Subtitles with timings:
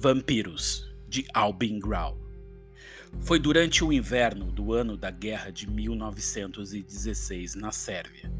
[0.00, 2.16] Vampiros, de Albin Grau.
[3.20, 8.32] Foi durante o inverno do ano da guerra de 1916 na Sérvia.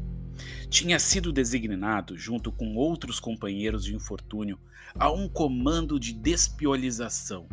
[0.69, 4.57] Tinha sido designado, junto com outros companheiros de infortúnio,
[4.95, 7.49] a um comando de despiolização.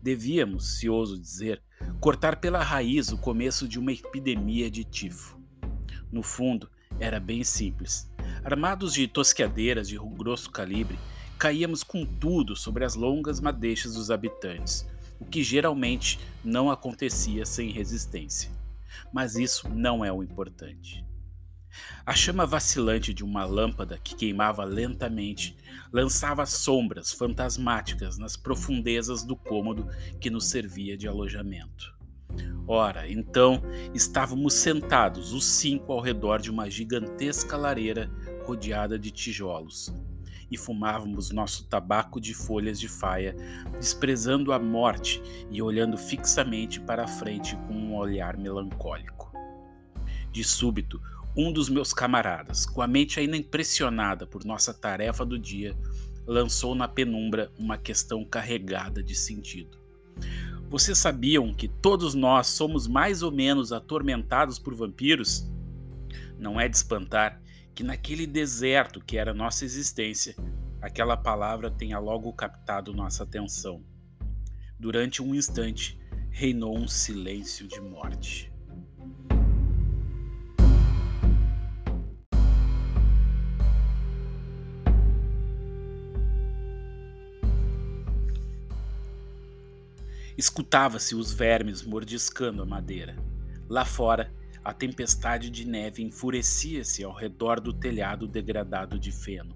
[0.00, 1.60] Devíamos, se ouso dizer,
[1.98, 5.40] cortar pela raiz o começo de uma epidemia de tifo.
[6.08, 6.70] No fundo,
[7.00, 8.08] era bem simples.
[8.44, 10.96] Armados de tosqueadeiras de grosso calibre,
[11.38, 14.86] caíamos com tudo sobre as longas madeixas dos habitantes,
[15.18, 18.50] o que geralmente não acontecia sem resistência.
[19.12, 21.04] Mas isso não é o importante.
[22.06, 25.56] A chama vacilante de uma lâmpada que queimava lentamente
[25.92, 29.88] lançava sombras fantasmáticas nas profundezas do cômodo
[30.20, 31.94] que nos servia de alojamento.
[32.66, 38.10] Ora, então estávamos sentados, os cinco ao redor de uma gigantesca lareira
[38.44, 39.92] rodeada de tijolos,
[40.54, 43.34] e fumávamos nosso tabaco de folhas de faia,
[43.78, 49.32] desprezando a morte e olhando fixamente para a frente com um olhar melancólico.
[50.30, 51.00] De súbito,
[51.36, 55.76] um dos meus camaradas, com a mente ainda impressionada por nossa tarefa do dia,
[56.26, 59.76] lançou na penumbra uma questão carregada de sentido.
[60.70, 65.50] Vocês sabiam que todos nós somos mais ou menos atormentados por vampiros?
[66.38, 67.40] Não é de espantar
[67.74, 70.36] que naquele deserto que era nossa existência,
[70.80, 73.84] aquela palavra tenha logo captado nossa atenção.
[74.78, 75.98] Durante um instante,
[76.30, 78.52] reinou um silêncio de morte.
[90.36, 93.16] Escutava-se os vermes mordiscando a madeira.
[93.68, 94.32] Lá fora,
[94.64, 99.54] a tempestade de neve enfurecia-se ao redor do telhado degradado de feno.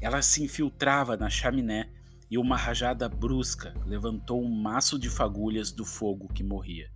[0.00, 1.88] Ela se infiltrava na chaminé
[2.30, 6.90] e uma rajada brusca levantou um maço de fagulhas do fogo que morria.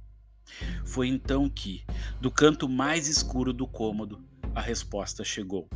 [0.84, 1.84] Foi então que,
[2.20, 4.22] do canto mais escuro do cômodo,
[4.54, 5.68] a resposta chegou.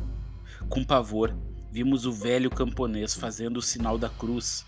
[0.69, 1.35] Com pavor,
[1.71, 4.65] vimos o velho camponês fazendo o sinal da cruz.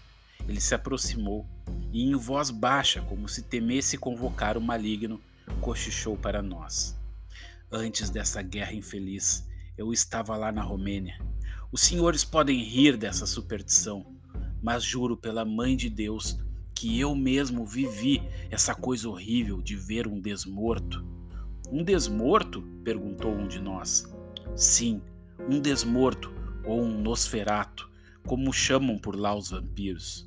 [0.47, 1.45] Ele se aproximou
[1.91, 5.21] e, em voz baixa, como se temesse convocar o maligno,
[5.61, 6.97] cochichou para nós.
[7.71, 9.47] Antes dessa guerra infeliz,
[9.77, 11.19] eu estava lá na Romênia.
[11.71, 14.05] Os senhores podem rir dessa superstição,
[14.61, 16.39] mas juro pela Mãe de Deus
[16.73, 21.03] que eu mesmo vivi essa coisa horrível de ver um desmorto.
[21.71, 22.61] Um desmorto?
[22.83, 24.05] perguntou um de nós.
[24.55, 25.01] Sim,
[25.49, 27.89] um desmorto ou um nosferato,
[28.25, 30.26] como chamam por lá os vampiros.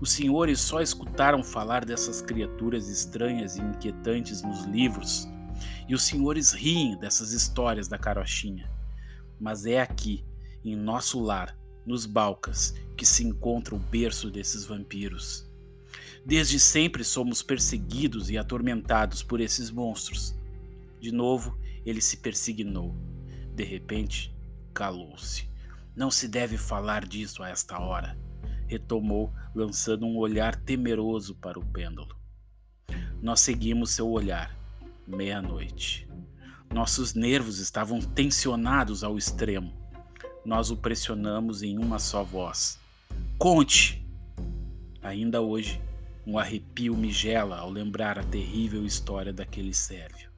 [0.00, 5.28] Os senhores só escutaram falar dessas criaturas estranhas e inquietantes nos livros,
[5.88, 8.70] e os senhores riem dessas histórias da carochinha.
[9.38, 10.24] Mas é aqui,
[10.64, 15.46] em nosso lar, nos Balcas, que se encontra o berço desses vampiros.
[16.24, 20.34] Desde sempre somos perseguidos e atormentados por esses monstros.
[21.00, 22.94] De novo, ele se persignou.
[23.54, 24.34] De repente,
[24.72, 25.48] calou-se.
[25.96, 28.16] Não se deve falar disso a esta hora
[28.70, 32.16] retomou, lançando um olhar temeroso para o pêndulo.
[33.20, 34.56] Nós seguimos seu olhar.
[35.04, 36.08] Meia-noite.
[36.72, 39.72] Nossos nervos estavam tensionados ao extremo.
[40.44, 42.78] Nós o pressionamos em uma só voz.
[43.36, 44.06] Conte!
[45.02, 45.82] Ainda hoje,
[46.24, 50.30] um arrepio me gela ao lembrar a terrível história daquele sérvio.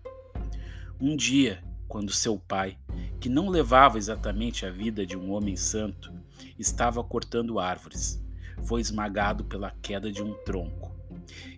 [0.99, 2.79] Um dia, quando seu pai,
[3.21, 6.11] que não levava exatamente a vida de um homem santo,
[6.59, 8.22] estava cortando árvores,
[8.65, 10.95] foi esmagado pela queda de um tronco.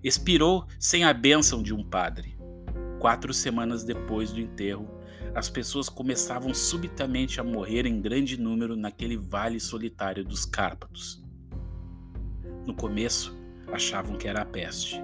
[0.02, 2.36] Expirou sem a bênção de um padre.
[2.98, 4.88] Quatro semanas depois do enterro,
[5.34, 11.22] as pessoas começavam subitamente a morrer em grande número naquele vale solitário dos Cárpatos.
[12.66, 13.36] No começo,
[13.72, 15.00] achavam que era a peste,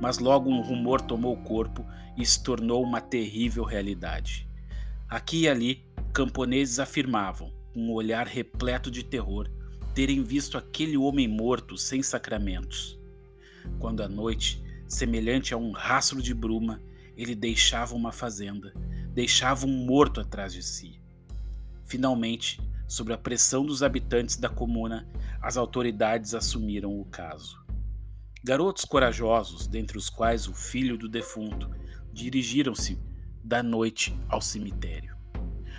[0.00, 1.86] mas logo um rumor tomou o corpo
[2.16, 4.48] e se tornou uma terrível realidade.
[5.08, 9.48] Aqui e ali, camponeses afirmavam, com um olhar repleto de terror,
[9.94, 12.98] terem visto aquele homem morto sem sacramentos.
[13.78, 16.80] Quando à noite, semelhante a um rastro de bruma,
[17.16, 18.72] ele deixava uma fazenda,
[19.12, 21.00] deixava um morto atrás de si.
[21.84, 25.08] Finalmente, sob a pressão dos habitantes da comuna,
[25.42, 27.60] as autoridades assumiram o caso.
[28.42, 31.68] Garotos corajosos, dentre os quais o filho do defunto,
[32.12, 32.98] dirigiram-se
[33.42, 35.16] da noite ao cemitério.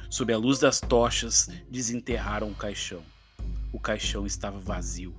[0.10, 3.02] Sob a luz das tochas, desenterraram o caixão
[3.72, 5.16] o caixão estava vazio.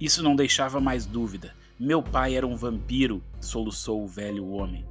[0.00, 1.54] Isso não deixava mais dúvida.
[1.78, 4.86] Meu pai era um vampiro, soluçou o velho homem.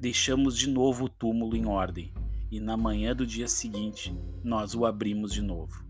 [0.00, 2.12] Deixamos de novo o túmulo em ordem,
[2.50, 5.84] e na manhã do dia seguinte nós o abrimos de novo.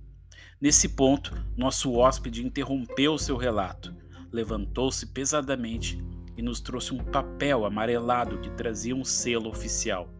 [0.60, 3.94] Nesse ponto, nosso hóspede interrompeu seu relato,
[4.32, 5.98] levantou-se pesadamente
[6.36, 10.17] e nos trouxe um papel amarelado que trazia um selo oficial.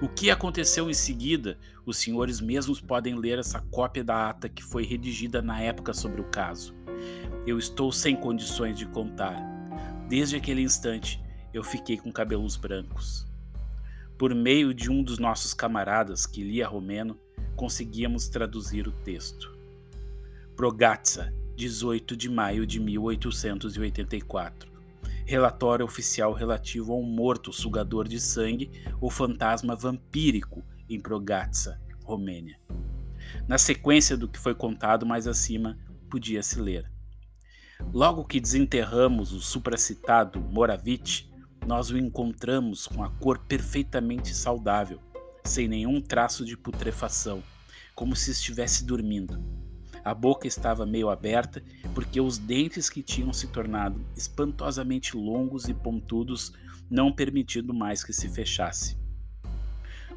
[0.00, 4.62] O que aconteceu em seguida, os senhores mesmos podem ler essa cópia da ata que
[4.62, 6.74] foi redigida na época sobre o caso.
[7.46, 9.40] Eu estou sem condições de contar.
[10.06, 11.18] Desde aquele instante,
[11.52, 13.26] eu fiquei com cabelos brancos.
[14.18, 17.18] Por meio de um dos nossos camaradas que lia romeno,
[17.56, 19.56] conseguíamos traduzir o texto.
[20.54, 24.75] Progatza, 18 de maio de 1884.
[25.28, 28.70] Relatório oficial relativo a um morto sugador de sangue
[29.00, 32.60] ou fantasma vampírico em Progatza, Romênia.
[33.48, 35.76] Na sequência do que foi contado mais acima,
[36.08, 36.88] podia-se ler.
[37.92, 41.28] Logo que desenterramos o supracitado Moravit,
[41.66, 45.00] nós o encontramos com a cor perfeitamente saudável,
[45.42, 47.42] sem nenhum traço de putrefação,
[47.96, 49.42] como se estivesse dormindo.
[50.06, 51.60] A boca estava meio aberta
[51.92, 56.52] porque os dentes que tinham se tornado espantosamente longos e pontudos
[56.88, 58.96] não permitindo mais que se fechasse.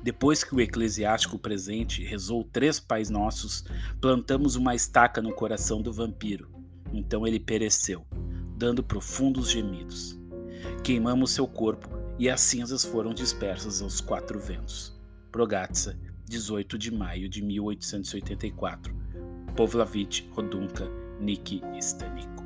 [0.03, 3.65] Depois que o eclesiástico presente rezou três pais nossos,
[3.99, 6.51] plantamos uma estaca no coração do vampiro.
[6.93, 8.05] Então ele pereceu,
[8.55, 10.15] dando profundos gemidos.
[10.83, 11.89] Queimamos seu corpo
[12.19, 14.95] e as cinzas foram dispersas aos quatro ventos.
[15.31, 18.98] Progatsa, 18 de maio de 1884.
[19.59, 20.87] Povlavich Rodunka
[21.19, 22.41] Niki Stanico.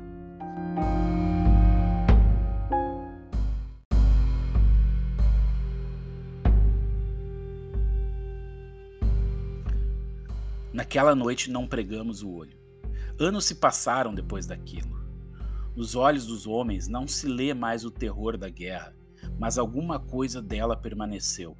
[10.72, 12.58] Naquela noite não pregamos o olho.
[13.20, 14.98] Anos se passaram depois daquilo.
[15.76, 18.92] Nos olhos dos homens não se lê mais o terror da guerra,
[19.38, 21.56] mas alguma coisa dela permaneceu.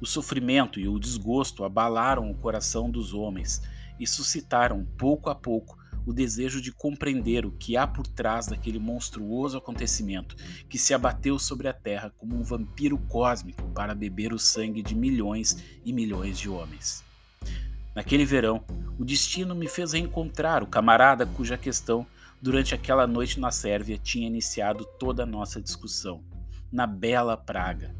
[0.00, 3.62] O sofrimento e o desgosto abalaram o coração dos homens
[4.00, 8.78] e suscitaram, pouco a pouco, o desejo de compreender o que há por trás daquele
[8.78, 10.34] monstruoso acontecimento
[10.68, 14.94] que se abateu sobre a Terra como um vampiro cósmico para beber o sangue de
[14.94, 17.04] milhões e milhões de homens.
[17.94, 18.64] Naquele verão,
[18.98, 22.06] o destino me fez reencontrar o camarada cuja questão
[22.40, 26.24] durante aquela noite na Sérvia tinha iniciado toda a nossa discussão,
[26.72, 27.94] na bela Praga.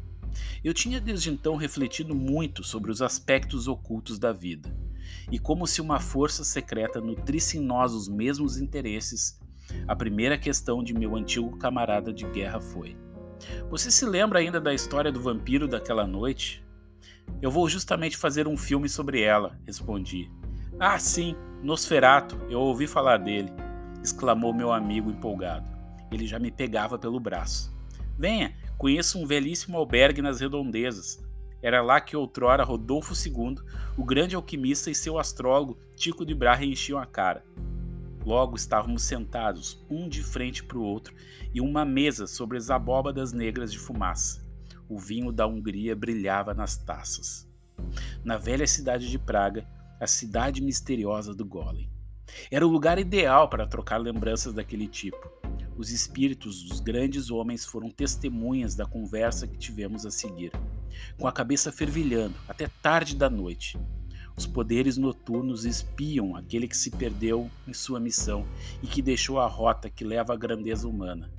[0.63, 4.73] Eu tinha desde então refletido muito sobre os aspectos ocultos da vida,
[5.31, 9.39] e como se uma força secreta nutrisse em nós os mesmos interesses,
[9.87, 12.97] a primeira questão de meu antigo camarada de guerra foi:
[13.69, 16.63] Você se lembra ainda da história do vampiro daquela noite?
[17.41, 20.29] Eu vou justamente fazer um filme sobre ela, respondi.
[20.79, 23.51] Ah, sim, Nosferato, eu ouvi falar dele
[24.03, 25.65] exclamou meu amigo empolgado.
[26.11, 27.73] Ele já me pegava pelo braço.
[28.17, 31.23] Venha, conheça um velhíssimo albergue nas redondezas.
[31.61, 33.57] Era lá que outrora Rodolfo II,
[33.97, 37.45] o grande alquimista e seu astrólogo Tico de Brahe enchiam a cara.
[38.25, 41.15] Logo estávamos sentados, um de frente para o outro,
[41.53, 44.45] em uma mesa sobre as abóbadas negras de fumaça.
[44.87, 47.49] O vinho da Hungria brilhava nas taças.
[48.23, 49.67] Na velha cidade de Praga,
[49.99, 51.89] a cidade misteriosa do Golem.
[52.49, 55.40] Era o lugar ideal para trocar lembranças daquele tipo.
[55.81, 60.51] Os espíritos dos grandes homens foram testemunhas da conversa que tivemos a seguir,
[61.17, 63.79] com a cabeça fervilhando até tarde da noite.
[64.37, 68.47] Os poderes noturnos espiam aquele que se perdeu em sua missão
[68.83, 71.33] e que deixou a rota que leva à grandeza humana.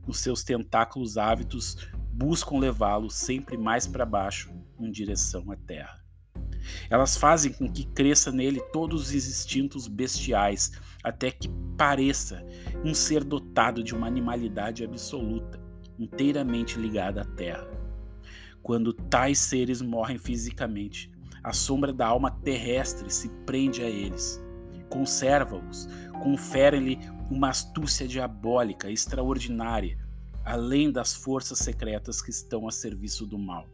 [0.00, 1.76] Com seus tentáculos ávidos,
[2.10, 4.50] buscam levá-lo sempre mais para baixo,
[4.80, 6.02] em direção à terra.
[6.88, 12.44] Elas fazem com que cresça nele todos os instintos bestiais, até que pareça
[12.84, 15.60] um ser dotado de uma animalidade absoluta,
[15.98, 17.68] inteiramente ligada à terra.
[18.62, 24.42] Quando tais seres morrem fisicamente, a sombra da alma terrestre se prende a eles,
[24.88, 25.86] conserva-os,
[26.22, 26.98] confere-lhe
[27.30, 29.98] uma astúcia diabólica extraordinária,
[30.44, 33.68] além das forças secretas que estão a serviço do mal.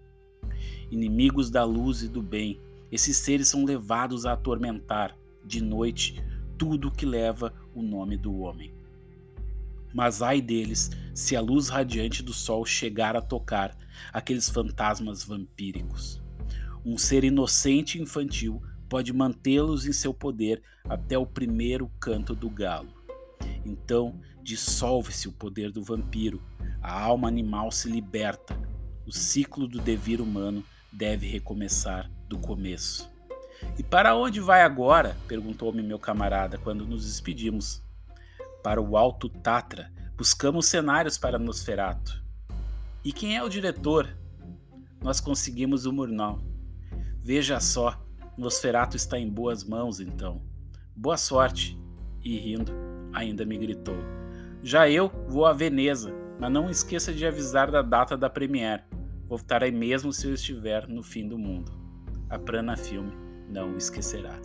[0.90, 6.22] Inimigos da luz e do bem, esses seres são levados a atormentar, de noite,
[6.58, 8.74] tudo que leva o nome do homem.
[9.94, 13.76] Mas ai deles se a luz radiante do sol chegar a tocar
[14.12, 16.22] aqueles fantasmas vampíricos.
[16.84, 22.48] Um ser inocente e infantil pode mantê-los em seu poder até o primeiro canto do
[22.48, 22.92] galo.
[23.64, 26.42] Então dissolve-se o poder do vampiro,
[26.82, 28.58] a alma animal se liberta,
[29.06, 33.10] o ciclo do devir humano deve recomeçar do começo.
[33.76, 35.16] E para onde vai agora?
[35.26, 37.82] perguntou-me meu camarada quando nos despedimos.
[38.62, 39.92] Para o Alto Tatra.
[40.16, 42.22] Buscamos cenários para Nosferato.
[43.04, 44.16] E quem é o diretor?
[45.02, 46.40] Nós conseguimos o Murnau.
[47.20, 48.00] Veja só,
[48.38, 50.40] Nosferato está em boas mãos então.
[50.94, 51.76] Boa sorte!
[52.22, 52.72] E rindo,
[53.12, 53.96] ainda me gritou.
[54.62, 58.82] Já eu vou a Veneza, mas não esqueça de avisar da data da premiere.
[59.26, 61.79] Voltarei mesmo se eu estiver no fim do mundo.
[62.30, 63.12] A Prana Filme
[63.48, 64.40] não esquecerá.